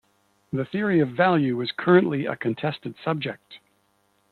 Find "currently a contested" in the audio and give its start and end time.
1.77-2.95